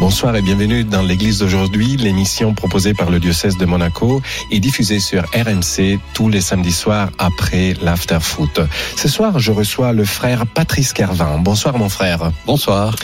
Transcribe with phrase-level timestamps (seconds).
[0.00, 4.22] Bonsoir et bienvenue dans l'église d'aujourd'hui, l'émission proposée par le diocèse de Monaco
[4.52, 8.60] et diffusée sur RMC tous les samedis soirs après l'after foot.
[8.94, 11.38] Ce soir, je reçois le frère Patrice Carvin.
[11.38, 12.30] Bonsoir mon frère.
[12.46, 12.94] Bonsoir.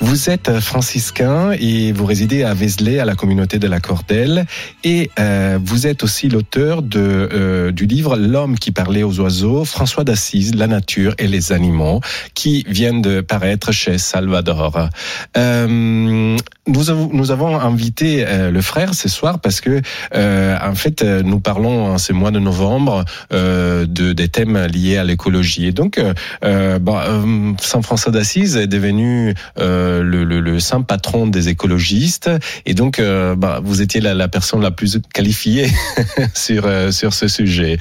[0.00, 4.46] Vous êtes franciscain et vous résidez à Vézelay, à la communauté de la Cordelle
[4.84, 9.66] et euh, vous êtes aussi l'auteur de euh, du livre L'homme qui parlait aux oiseaux,
[9.66, 12.00] François d'Assise, la nature et les animaux,
[12.32, 14.88] qui vient de paraître chez Salvador.
[15.36, 16.37] Euh,
[16.68, 19.80] nous avons, nous avons invité euh, le frère ce soir parce que,
[20.14, 24.58] euh, en fait, euh, nous parlons en ce mois de novembre euh, de, des thèmes
[24.66, 25.66] liés à l'écologie.
[25.66, 31.48] Et donc, euh, euh, Saint François d'Assise est devenu le, le, le, saint patron des
[31.48, 32.30] écologistes.
[32.66, 35.68] Et donc, bah, vous étiez la, la, personne la plus qualifiée
[36.34, 37.78] sur, sur ce sujet.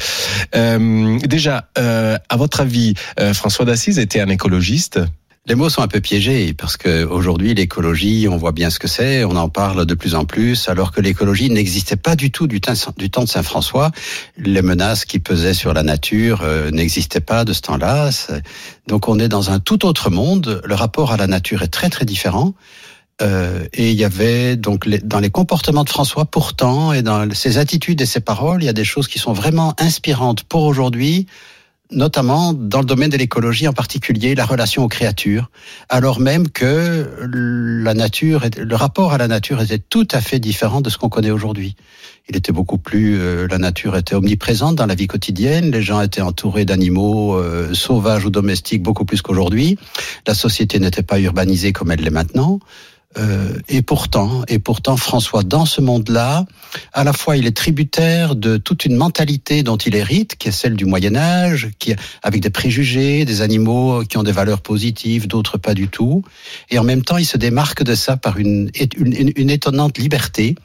[0.53, 2.93] déjà, à votre avis,
[3.33, 4.99] François d'Assise était un écologiste?
[5.47, 8.87] Les mots sont un peu piégés parce que aujourd'hui l'écologie, on voit bien ce que
[8.87, 12.47] c'est, on en parle de plus en plus, alors que l'écologie n'existait pas du tout
[12.47, 13.91] du temps, de Saint François.
[14.37, 18.09] Les menaces qui pesaient sur la nature euh, n'existaient pas de ce temps-là.
[18.87, 20.61] Donc on est dans un tout autre monde.
[20.65, 22.53] Le rapport à la nature est très très différent.
[23.21, 27.57] Euh, et il y avait donc dans les comportements de François pourtant et dans ses
[27.57, 31.25] attitudes et ses paroles, il y a des choses qui sont vraiment inspirantes pour aujourd'hui
[31.91, 35.49] notamment dans le domaine de l'écologie, en particulier la relation aux créatures,
[35.89, 40.81] alors même que la nature, le rapport à la nature était tout à fait différent
[40.81, 41.75] de ce qu'on connaît aujourd'hui.
[42.29, 46.01] Il était beaucoup plus, euh, la nature était omniprésente dans la vie quotidienne, les gens
[46.01, 49.77] étaient entourés d'animaux euh, sauvages ou domestiques beaucoup plus qu'aujourd'hui,
[50.25, 52.59] la société n'était pas urbanisée comme elle l'est maintenant.
[53.17, 56.45] Euh, et pourtant, et pourtant, François, dans ce monde-là,
[56.93, 60.51] à la fois, il est tributaire de toute une mentalité dont il hérite, qui est
[60.51, 65.27] celle du Moyen Âge, qui avec des préjugés, des animaux qui ont des valeurs positives,
[65.27, 66.23] d'autres pas du tout.
[66.69, 70.55] Et en même temps, il se démarque de ça par une, une, une étonnante liberté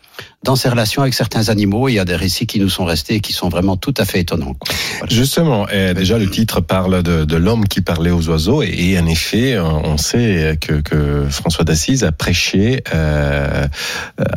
[0.43, 1.89] dans ses relations avec certains animaux.
[1.89, 4.05] Il y a des récits qui nous sont restés et qui sont vraiment tout à
[4.05, 4.57] fait étonnants.
[4.99, 5.15] Voilà.
[5.15, 9.07] Justement, déjà le titre parle de, de l'homme qui parlait aux oiseaux et, et, en
[9.07, 13.67] effet, on sait que, que François d'Assise a prêché euh,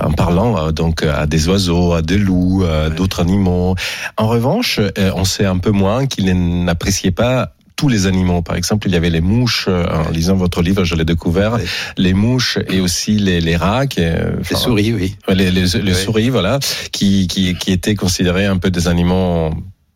[0.02, 3.76] en parlant donc à des oiseaux, à des loups, à d'autres animaux.
[4.18, 8.42] En revanche, on sait un peu moins qu'il n'appréciait pas tous les animaux.
[8.42, 9.66] Par exemple, il y avait les mouches.
[9.68, 11.54] Euh, en lisant votre livre, je l'ai découvert.
[11.56, 11.62] Oui.
[11.98, 15.16] Les mouches et aussi les, les rats, qui, enfin, les souris, oui.
[15.28, 15.96] Les, les, les oui.
[15.96, 16.60] souris, voilà,
[16.92, 19.52] qui, qui, qui étaient considérés un peu des animaux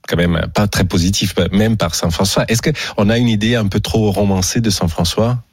[0.08, 2.44] quand même pas très positifs, même par Saint François.
[2.48, 5.44] Est-ce qu'on a une idée un peu trop romancée de Saint François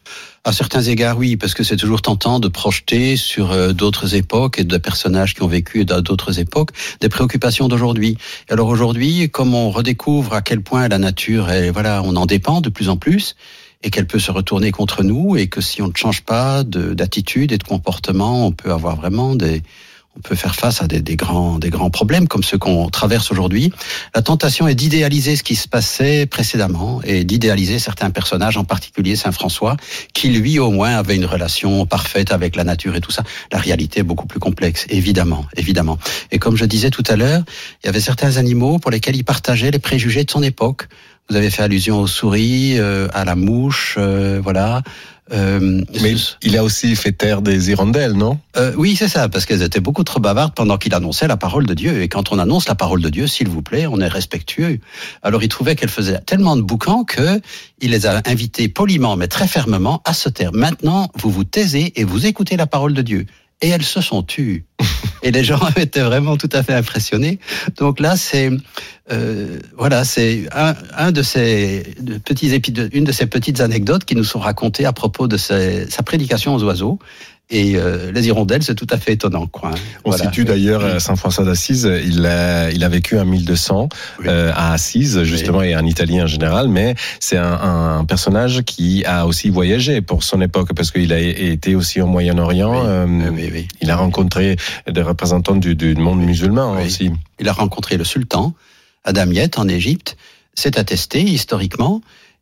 [0.46, 4.60] à certains égards, oui, parce que c'est toujours tentant de projeter sur euh, d'autres époques
[4.60, 6.70] et de personnages qui ont vécu dans d'autres époques
[7.00, 8.16] des préoccupations d'aujourd'hui.
[8.48, 12.60] Alors aujourd'hui, comme on redécouvre à quel point la nature, est, voilà, on en dépend
[12.60, 13.34] de plus en plus
[13.82, 17.50] et qu'elle peut se retourner contre nous et que si on ne change pas d'attitude
[17.50, 19.64] et de comportement, on peut avoir vraiment des,
[20.16, 23.72] on peut faire face à des, grands, des grands problèmes comme ceux qu'on traverse aujourd'hui.
[24.14, 29.16] La tentation est d'idéaliser ce qui se passait précédemment et d'idéaliser certains personnages, en particulier
[29.16, 29.76] Saint François,
[30.14, 33.24] qui lui au moins avait une relation parfaite avec la nature et tout ça.
[33.52, 35.98] La réalité est beaucoup plus complexe, évidemment, évidemment.
[36.30, 37.42] Et comme je disais tout à l'heure,
[37.82, 40.88] il y avait certains animaux pour lesquels il partageait les préjugés de son époque.
[41.28, 44.82] Vous avez fait allusion aux souris, euh, à la mouche, euh, voilà.
[45.32, 48.38] Euh, Mais il a aussi fait taire des hirondelles, non?
[48.56, 51.66] Euh, Oui, c'est ça, parce qu'elles étaient beaucoup trop bavardes pendant qu'il annonçait la parole
[51.66, 52.00] de Dieu.
[52.00, 54.78] Et quand on annonce la parole de Dieu, s'il vous plaît, on est respectueux.
[55.22, 57.40] Alors il trouvait qu'elles faisaient tellement de boucans que
[57.80, 60.52] il les a invités poliment, mais très fermement, à se taire.
[60.52, 63.26] Maintenant, vous vous taisez et vous écoutez la parole de Dieu.
[63.62, 64.64] Et elles se sont tues.
[65.26, 67.38] et les gens étaient vraiment tout à fait impressionnés.
[67.76, 68.50] Donc là, c'est
[69.12, 71.94] euh, voilà, c'est un, de ces
[72.24, 76.02] petits épisodes, une de ces petites anecdotes qui nous sont racontées à propos de sa
[76.04, 76.98] prédication aux oiseaux.
[77.48, 79.46] Et euh, les hirondelles, c'est tout à fait étonnant.
[79.46, 79.78] Quoi, hein.
[80.04, 80.24] On voilà.
[80.24, 81.00] situe d'ailleurs oui.
[81.00, 81.88] Saint François d'Assise.
[82.04, 83.88] Il a, il a vécu en 1200
[84.18, 84.26] oui.
[84.28, 85.68] euh, à Assise, justement, oui.
[85.68, 86.68] et en Italie en général.
[86.68, 91.20] Mais c'est un, un, personnage qui a aussi voyagé pour son époque, parce qu'il a
[91.20, 92.82] été aussi au Moyen-Orient.
[92.84, 93.30] Euh,
[93.80, 94.56] il a rencontré
[94.90, 97.12] des représentants du, du monde musulman aussi.
[97.38, 98.54] Il a rencontré le sultan.
[99.04, 100.16] Adamiette en Égypte.
[100.54, 102.00] C'est attesté historiquement.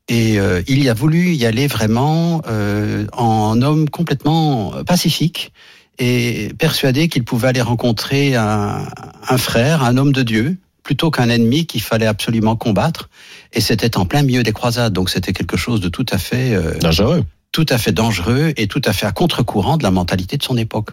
[0.09, 5.53] Et euh, il a voulu y aller vraiment euh, en homme complètement pacifique
[5.99, 8.87] et persuadé qu'il pouvait aller rencontrer un,
[9.29, 13.09] un, frère, un homme de Dieu, plutôt qu'un ennemi qu'il fallait absolument combattre.
[13.53, 16.55] Et c'était en plein milieu des croisades, donc c'était quelque chose de tout à fait
[16.55, 17.25] euh, dangereux
[17.55, 20.57] tout à fait dangereux et tout à fait à contre-courant de la mentalité de son
[20.57, 20.91] époque.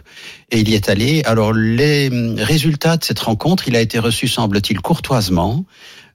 [0.52, 1.24] Et il y est allé.
[1.24, 5.64] Alors les résultats de cette rencontre, il a été reçu, semble-t-il, courtoisement.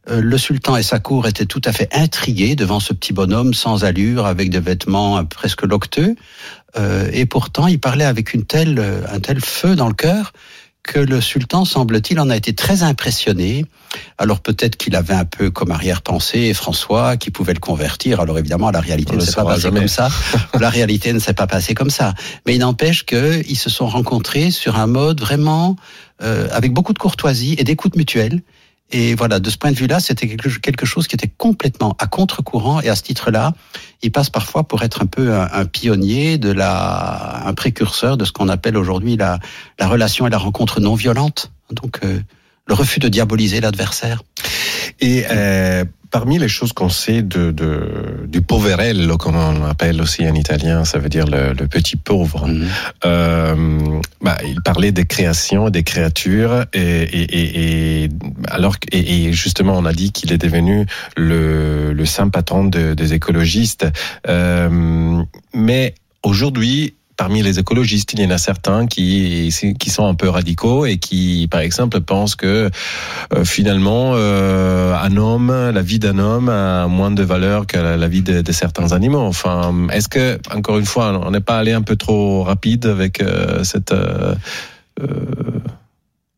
[0.09, 3.53] Euh, le sultan et sa cour étaient tout à fait intrigués devant ce petit bonhomme
[3.53, 6.15] sans allure, avec des vêtements presque locteux.
[6.77, 10.33] Euh, et pourtant, il parlait avec une telle, un tel feu dans le cœur
[10.87, 13.65] que le sultan, semble-t-il, en a été très impressionné.
[14.17, 18.19] Alors peut-être qu'il avait un peu comme arrière-pensée François qui pouvait le convertir.
[18.21, 20.09] Alors évidemment, la réalité ne s'est pas passée comme ça.
[20.59, 22.15] la réalité ne s'est pas passée comme ça.
[22.45, 25.75] Mais il n'empêche qu'ils se sont rencontrés sur un mode vraiment
[26.23, 28.41] euh, avec beaucoup de courtoisie et d'écoute mutuelle.
[28.91, 32.79] Et voilà, de ce point de vue-là, c'était quelque chose qui était complètement à contre-courant.
[32.81, 33.53] Et à ce titre-là,
[34.01, 38.31] il passe parfois pour être un peu un, pionnier de la, un précurseur de ce
[38.31, 39.39] qu'on appelle aujourd'hui la,
[39.77, 41.51] la relation et la rencontre non violente.
[41.71, 42.21] Donc, euh,
[42.67, 44.23] le refus de diaboliser l'adversaire.
[44.99, 45.85] Et euh,
[46.17, 50.83] parmi les choses qu'on sait de, de, du poverello, comme on l'appelle aussi en italien,
[50.83, 52.47] ça veut dire le, le petit pauvre.
[52.47, 52.67] Mhm.
[53.05, 58.09] euh, bah, il parlait des créations, des créatures, et, et, et, et
[58.47, 63.13] alors et, justement on a dit qu'il est devenu le, le saint patron de, des
[63.13, 63.85] écologistes.
[64.27, 65.21] Euh,
[65.53, 65.93] mais
[66.23, 69.51] aujourd'hui, parmi les écologistes, il y en a certains qui,
[69.87, 72.69] sont un peu radicaux et qui, par exemple, pensent que
[73.33, 78.07] euh, finalement, euh, un homme, la vie d'un homme a moins de valeur que la,
[78.07, 79.19] vie de, certains animaux.
[79.19, 83.21] Enfin, est-ce que, encore une fois, on n'est pas allé un peu trop rapide avec
[83.21, 83.93] euh, cette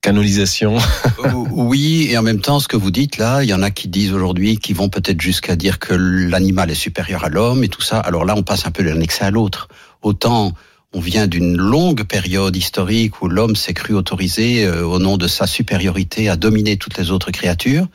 [0.02, 0.78] canonisation.
[1.52, 3.90] oui, et en même temps, ce que vous dites là, il y en a qui
[3.90, 7.82] disent aujourd'hui, qui vont peut-être jusqu'à dire que l'animal est supérieur à l'homme et tout
[7.82, 8.00] ça.
[8.00, 9.68] Alors là, on passe un peu d'un excès à l'autre.
[10.02, 10.54] Autant
[10.92, 15.28] on vient d'une longue période historique où l'homme s'est cru autorisé, euh, au nom de
[15.28, 17.88] sa supériorité, à dominer toutes les autres créatures.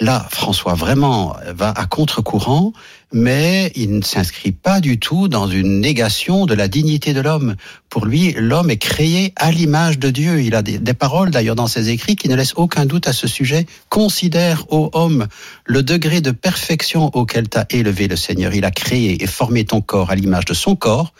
[0.00, 2.72] Là, François vraiment va à contre-courant,
[3.12, 7.56] mais il ne s'inscrit pas du tout dans une négation de la dignité de l'homme.
[7.90, 10.40] Pour lui, l'homme est créé à l'image de Dieu.
[10.40, 13.12] Il a des, des paroles, d'ailleurs, dans ses écrits qui ne laissent aucun doute à
[13.12, 13.66] ce sujet.
[13.90, 15.26] Considère, ô homme,
[15.66, 18.54] le degré de perfection auquel t'a élevé le Seigneur.
[18.54, 21.12] Il a créé et formé ton corps à l'image de son corps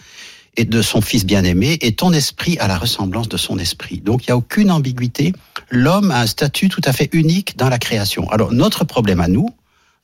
[0.56, 4.00] et de son fils bien-aimé et ton esprit à la ressemblance de son esprit.
[4.00, 5.32] Donc il n'y a aucune ambiguïté.
[5.70, 8.28] L'homme a un statut tout à fait unique dans la création.
[8.30, 9.48] Alors notre problème à nous,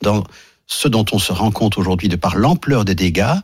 [0.02, 0.24] dans
[0.66, 3.34] ce dont on se rend compte aujourd'hui de par l'ampleur des dégâts,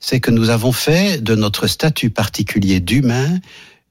[0.00, 3.38] c'est que nous avons fait de notre statut particulier d'humain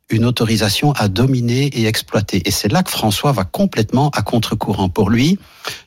[0.10, 2.42] une autorisation à dominer et exploiter.
[2.46, 4.88] Et c'est là que François va complètement à contre-courant.
[4.88, 5.38] Pour lui,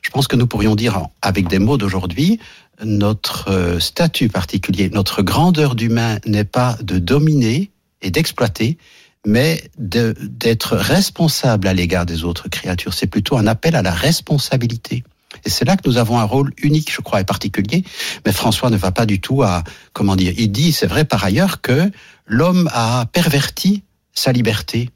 [0.01, 2.39] je pense que nous pourrions dire, avec des mots d'aujourd'hui,
[2.83, 8.77] notre euh, statut particulier, notre grandeur d'humain n'est pas de dominer et d'exploiter,
[9.25, 12.93] mais d'être responsable à l'égard des autres créatures.
[12.93, 15.03] C'est plutôt un appel à la responsabilité.
[15.45, 17.83] Et c'est là que nous avons un rôle unique, je crois, et particulier.
[18.25, 19.63] Mais François ne va pas du tout à,
[19.93, 21.91] comment dire, il dit, c'est vrai par ailleurs, que
[22.25, 23.83] l'homme a perverti
[24.13, 24.89] sa liberté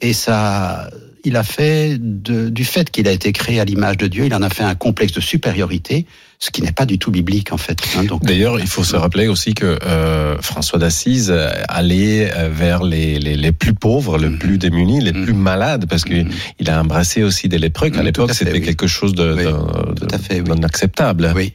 [0.00, 0.90] et ça,
[1.24, 4.34] il a fait de, du fait qu'il a été créé à l'image de Dieu, il
[4.34, 6.06] en a fait un complexe de supériorité
[6.42, 7.78] ce qui n'est pas du tout biblique en fait.
[7.96, 11.30] Hein, donc d'ailleurs, il faut se rappeler aussi que euh, François d'Assise
[11.68, 16.02] allait euh, vers les, les, les, plus pauvres, les plus démunis, les plus malades, parce
[16.04, 16.28] qu'il
[16.58, 17.90] il a embrassé aussi des lépreux.
[17.90, 20.42] Qu'à l'époque, c'était quelque chose de, oui.
[20.58, 21.30] d'acceptable.
[21.36, 21.42] Oui.
[21.42, 21.52] Oui,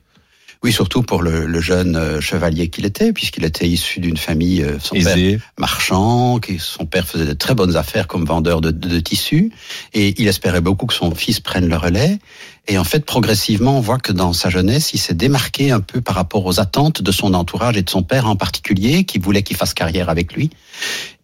[0.71, 4.77] surtout pour le, le jeune euh, chevalier qu'il était, puisqu'il était issu d'une famille, euh,
[4.79, 8.87] son père marchand, qui, son père faisait de très bonnes affaires comme vendeur de, de,
[8.87, 9.51] de, tissus,
[9.93, 12.19] et il espérait beaucoup que son fils prenne le relais.
[12.67, 16.01] Et en fait, progressivement, on voit que dans sa jeunesse, il s'est démarqué un peu
[16.01, 19.43] par rapport aux attentes de son entourage et de son père en particulier, qui voulait
[19.43, 20.49] qu'il fasse carrière avec lui.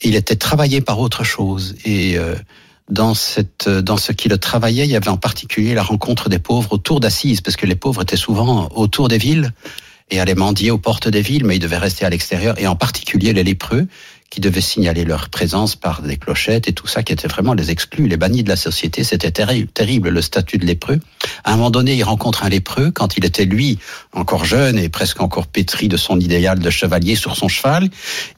[0.03, 1.75] il était travaillé par autre chose.
[1.83, 2.35] Et euh,
[2.91, 6.39] dans, cette, dans ce qui le travaillait, il y avait en particulier la rencontre des
[6.39, 9.51] pauvres autour d'Assise, parce que les pauvres étaient souvent autour des villes
[10.09, 12.75] et allaient mendier aux portes des villes, mais ils devaient rester à l'extérieur, et en
[12.75, 13.87] particulier les lépreux,
[14.31, 17.69] qui devaient signaler leur présence par des clochettes et tout ça, qui étaient vraiment les
[17.69, 19.03] exclus, les bannis de la société.
[19.03, 21.01] C'était terrible, le statut de lépreux.
[21.43, 23.77] À un moment donné, il rencontre un lépreux quand il était, lui,
[24.13, 27.89] encore jeune et presque encore pétri de son idéal de chevalier sur son cheval.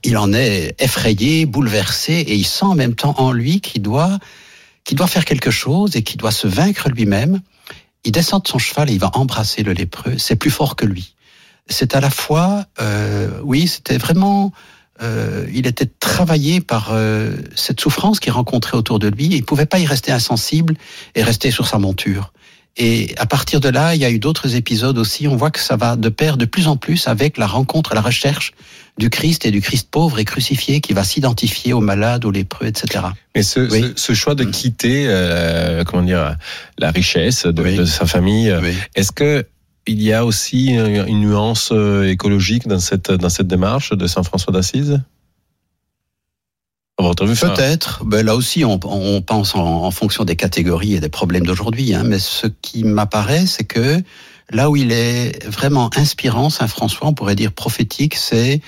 [0.03, 4.17] Il en est effrayé, bouleversé, et il sent en même temps en lui qu'il doit,
[4.85, 7.39] qu'il doit faire quelque chose et qu'il doit se vaincre lui-même.
[8.03, 10.17] Il descend de son cheval et il va embrasser le lépreux.
[10.17, 11.13] C'est plus fort que lui.
[11.67, 14.51] C'est à la fois, euh, oui, c'était vraiment
[15.01, 19.25] euh, il était travaillé par euh, cette souffrance qu'il rencontrait autour de lui.
[19.25, 20.75] Il ne pouvait pas y rester insensible
[21.15, 22.31] et rester sur sa monture.
[22.75, 25.27] Et à partir de là, il y a eu d'autres épisodes aussi.
[25.27, 28.01] On voit que ça va de pair de plus en plus avec la rencontre, la
[28.01, 28.53] recherche
[28.97, 32.67] du Christ et du Christ pauvre et crucifié qui va s'identifier aux malades, aux lépreux,
[32.67, 33.05] etc.
[33.35, 34.51] Mais ce, ce, choix de mm.
[34.51, 36.35] quitter, euh, comment dire,
[36.79, 38.55] la richesse de, de sa famille,
[38.95, 39.45] est-ce que
[39.88, 44.54] il y a aussi une nuance euh, écologique dans cette, dans cette démarche de Saint-François
[44.54, 45.02] d'Assise?
[47.56, 48.04] Peut-être.
[48.06, 48.78] Ben là aussi, on,
[49.22, 51.94] pense en, fonction des catégories et des problèmes d'aujourd'hui.
[51.94, 52.04] Hein.
[52.06, 54.02] Mais ce qui m'apparaît, c'est que
[54.52, 58.62] là où il est vraiment inspirant, Saint François, on pourrait dire prophétique, c'est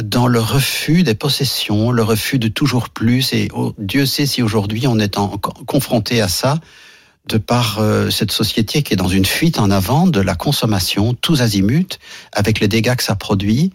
[0.00, 3.32] dans le refus des possessions, le refus de toujours plus.
[3.32, 5.16] Et oh, Dieu sait si aujourd'hui on est
[5.66, 6.58] confronté à ça
[7.26, 11.14] de par euh, cette société qui est dans une fuite en avant de la consommation,
[11.14, 11.98] tous azimuts,
[12.32, 13.72] avec les dégâts que ça produit,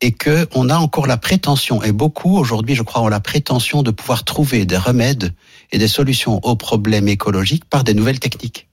[0.00, 3.82] et que on a encore la prétention, et beaucoup aujourd'hui, je crois, ont la prétention
[3.82, 5.32] de pouvoir trouver des remèdes
[5.70, 8.68] et des solutions aux problèmes écologiques par des nouvelles techniques.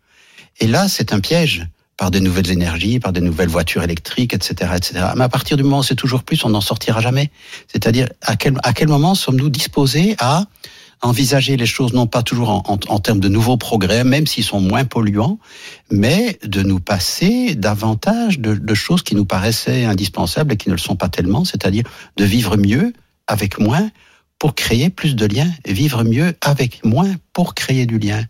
[0.59, 1.67] Et là, c'est un piège
[1.97, 5.05] par de nouvelles énergies, par de nouvelles voitures électriques, etc., etc.
[5.15, 7.29] Mais à partir du moment où c'est toujours plus, on n'en sortira jamais.
[7.67, 10.45] C'est-à-dire, à quel, à quel moment sommes-nous disposés à
[11.01, 14.85] envisager les choses non pas toujours en, termes de nouveaux progrès, même s'ils sont moins
[14.85, 15.39] polluants,
[15.91, 20.79] mais de nous passer davantage de, choses qui nous paraissaient indispensables et qui ne le
[20.79, 21.83] sont pas tellement, c'est-à-dire
[22.17, 22.93] de vivre mieux
[23.27, 23.89] avec moins
[24.39, 28.23] pour créer plus de liens, vivre mieux avec moins pour créer du lien.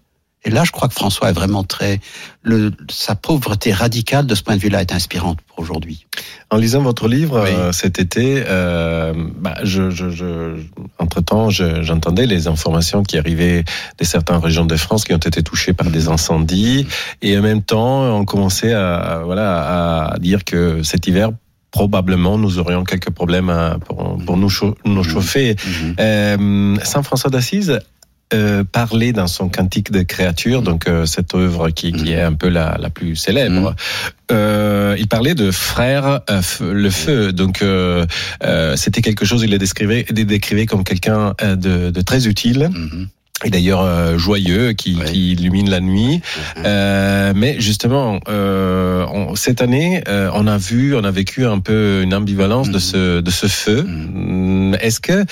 [0.45, 1.99] Et là, je crois que François est vraiment très,
[2.43, 6.05] le, sa pauvreté radicale de ce point de vue-là est inspirante pour aujourd'hui.
[6.49, 7.49] En lisant votre livre oui.
[7.51, 10.55] euh, cet été, euh, bah, je, je, je,
[10.97, 13.65] entre temps, j'entendais les informations qui arrivaient
[13.97, 16.87] de certaines régions de France qui ont été touchées par des incendies,
[17.21, 21.31] et en même temps, on commençait à, voilà, à dire que cet hiver
[21.71, 24.49] probablement nous aurions quelques problèmes pour, pour nous,
[24.85, 25.53] nous chauffer.
[25.53, 25.91] Mmh.
[25.99, 27.79] Euh, Saint François d'Assise
[28.33, 32.33] euh, parler dans son cantique de créature, donc euh, cette œuvre qui, qui, est un
[32.33, 33.75] peu la, la plus célèbre.
[34.31, 38.05] Euh, il parlait de frère euh, le feu, donc euh,
[38.75, 39.41] c'était quelque chose.
[39.43, 42.69] Il le décrivait, il le décrivait comme quelqu'un de, de, très utile.
[42.71, 43.07] Mm -hmm
[43.45, 46.17] et d'ailleurs euh, joyeux, qui, illumine la nuit.
[46.17, 46.61] Mmh.
[46.65, 52.01] Euh, mais justement, euh, on, cette année, on a vu, on a vécu un peu
[52.03, 53.83] une ambivalence de ce de ce feu.
[53.83, 54.75] Mmh.
[54.81, 55.25] Est-ce que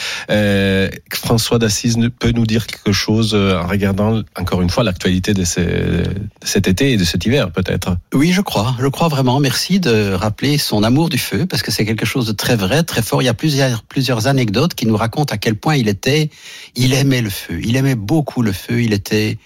[1.11, 5.65] François d'Assise peut nous dire quelque chose en regardant encore une fois l'actualité de, ces,
[5.65, 6.03] de,
[6.43, 7.97] cet été et de cet hiver, peut-être?
[8.13, 8.75] Oui, je crois.
[8.79, 9.39] Je crois vraiment.
[9.39, 12.83] Merci de rappeler son amour du feu, parce que c'est quelque chose de très vrai,
[12.83, 13.21] très fort.
[13.21, 16.29] Il y a plusieurs plusieurs anecdotes qui nous racontent à quel point il était,
[16.75, 18.81] il aimait le feu, il aimait beaucoup le feu.
[18.81, 19.37] Il était,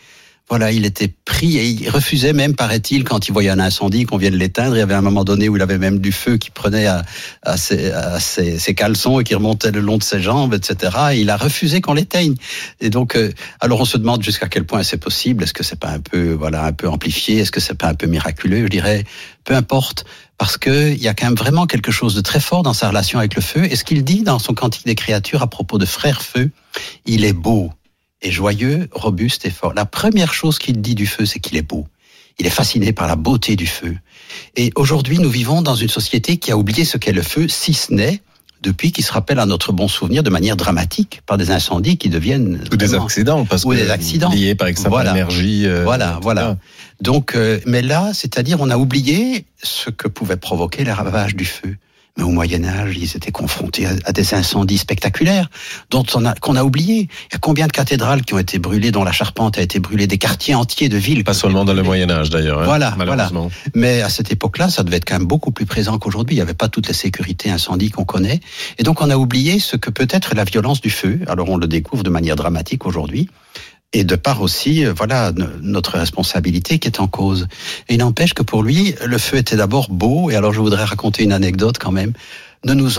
[0.49, 4.17] voilà, il était pris et il refusait même, paraît-il, quand il voyait un incendie, qu'on
[4.17, 4.75] vienne l'éteindre.
[4.75, 7.03] Il y avait un moment donné où il avait même du feu qui prenait à,
[7.43, 10.97] à, ses, à ses, ses, caleçons et qui remontait le long de ses jambes, etc.
[11.13, 12.35] Et il a refusé qu'on l'éteigne.
[12.81, 13.31] Et donc, euh,
[13.61, 15.43] alors on se demande jusqu'à quel point c'est possible.
[15.43, 17.39] Est-ce que c'est pas un peu, voilà, un peu amplifié?
[17.39, 18.63] Est-ce que c'est pas un peu miraculeux?
[18.63, 19.05] Je dirais,
[19.43, 20.05] peu importe
[20.41, 23.19] parce qu'il y a quand même vraiment quelque chose de très fort dans sa relation
[23.19, 23.63] avec le feu.
[23.65, 26.49] Et ce qu'il dit dans son Cantique des créatures à propos de frère feu,
[27.05, 27.71] il est beau,
[28.21, 29.73] est joyeux, robuste et fort.
[29.73, 31.87] La première chose qu'il dit du feu, c'est qu'il est beau.
[32.39, 33.95] Il est fasciné par la beauté du feu.
[34.55, 37.73] Et aujourd'hui, nous vivons dans une société qui a oublié ce qu'est le feu, si
[37.73, 38.21] ce n'est
[38.61, 42.09] depuis qu'il se rappelle à notre bon souvenir de manière dramatique par des incendies qui
[42.09, 45.11] deviennent ou des accidents parce ou que des accidents liés par exemple voilà.
[45.11, 46.57] à l'énergie euh, voilà voilà
[47.01, 51.45] donc euh, mais là c'est-à-dire on a oublié ce que pouvait provoquer les ravages du
[51.45, 51.75] feu
[52.17, 55.49] mais au Moyen Âge, ils étaient confrontés à, des incendies spectaculaires
[55.89, 57.09] dont on a qu'on a oublié.
[57.29, 59.79] Il y a combien de cathédrales qui ont été brûlées, dont la charpente a été
[59.79, 61.23] brûlée, des quartiers entiers de villes?
[61.23, 62.59] Pas seulement dans le Moyen Âge d'ailleurs.
[62.59, 63.29] Hein, voilà, voilà.
[63.75, 66.35] Mais à cette époque-là, ça devait être quand même beaucoup plus présent qu'aujourd'hui.
[66.35, 68.39] Il n'y avait pas toutes les sécurités incendies qu'on connaît,
[68.77, 71.19] et donc on a oublié ce que peut être la violence du feu.
[71.27, 73.29] Alors on le découvre de manière dramatique aujourd'hui
[73.93, 77.47] et de part aussi, voilà, notre responsabilité qui est en cause.
[77.89, 80.85] Et il n'empêche que pour lui, le feu était d'abord beau, et alors je voudrais
[80.85, 82.13] raconter une anecdote quand même.
[82.63, 82.91] Ne nous,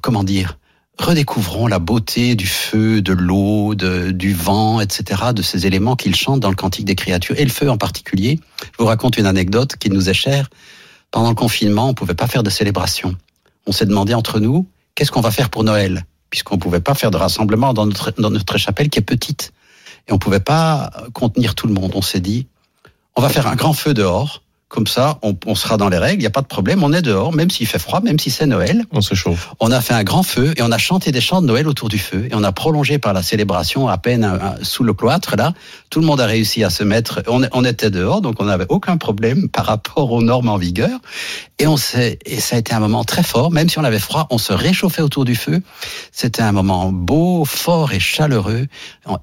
[0.00, 0.56] comment dire,
[0.98, 6.40] redécouvrons la beauté du feu, de l'eau, du vent, etc., de ces éléments qu'il chante
[6.40, 8.40] dans le Cantique des créatures, et le feu en particulier.
[8.62, 10.48] Je vous raconte une anecdote qui nous est chère.
[11.10, 13.14] Pendant le confinement, on ne pouvait pas faire de célébration.
[13.66, 16.06] On s'est demandé entre nous, qu'est-ce qu'on va faire pour Noël?
[16.30, 19.52] Puisqu'on ne pouvait pas faire de rassemblement dans notre, dans notre chapelle qui est petite
[20.10, 21.92] et on pouvait pas contenir tout le monde.
[21.94, 22.48] On s'est dit,
[23.16, 24.42] on va faire un grand feu dehors.
[24.70, 26.92] Comme ça, on, on sera dans les règles, il n'y a pas de problème, on
[26.92, 28.84] est dehors, même s'il fait froid, même si c'est Noël.
[28.92, 29.52] On se chauffe.
[29.58, 31.88] On a fait un grand feu et on a chanté des chants de Noël autour
[31.88, 34.94] du feu et on a prolongé par la célébration à peine un, un, sous le
[34.94, 35.34] cloître.
[35.36, 35.54] Là,
[35.90, 37.20] tout le monde a réussi à se mettre.
[37.26, 41.00] On, on était dehors, donc on n'avait aucun problème par rapport aux normes en vigueur.
[41.58, 43.98] Et on s'est, et ça a été un moment très fort, même si on avait
[43.98, 45.60] froid, on se réchauffait autour du feu.
[46.12, 48.68] C'était un moment beau, fort et chaleureux.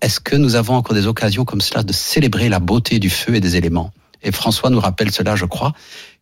[0.02, 3.36] Est-ce que nous avons encore des occasions comme cela de célébrer la beauté du feu
[3.36, 3.94] et des éléments?
[4.24, 5.74] Et François nous rappelle cela, je crois,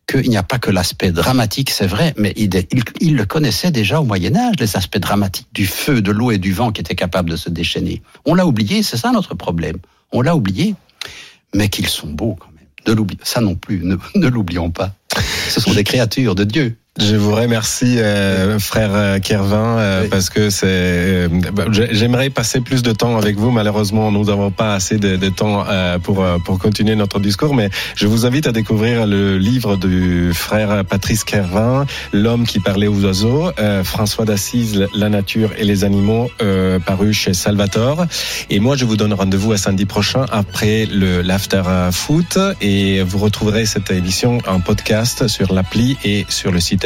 [0.06, 4.04] qu'il n'y a pas que l'aspect dramatique, c'est vrai, mais il, le connaissait déjà au
[4.04, 7.30] Moyen Âge, les aspects dramatiques du feu, de l'eau et du vent qui étaient capables
[7.30, 8.02] de se déchaîner.
[8.24, 9.78] On l'a oublié, c'est ça notre problème.
[10.12, 10.74] On l'a oublié,
[11.54, 12.96] mais qu'ils sont beaux quand même.
[12.96, 13.82] Ne ça non plus,
[14.14, 14.94] ne l'oublions pas.
[15.48, 16.76] Ce sont des créatures de Dieu.
[16.98, 20.08] Je vous remercie, euh, frère Kervin, euh, Oui.
[20.08, 20.66] parce que c'est.
[20.66, 23.50] euh, bah, j'ai- J'aimerais passer plus de temps avec vous.
[23.50, 27.54] Malheureusement, nous n'avons pas assez de, de temps euh, pour euh, pour continuer notre discours,
[27.54, 31.84] mais je vous invite à découvrir le livre du frère Patrice Kervin,
[32.14, 37.12] L'homme qui parlait aux oiseaux, euh, François d'Assise, La nature et les animaux, euh, paru
[37.12, 38.06] chez Salvatore.
[38.48, 41.62] Et moi, je vous donne rendez-vous à samedi prochain après le l'after
[41.92, 46.85] foot, et vous retrouverez cette émission en podcast sur l'appli et sur le site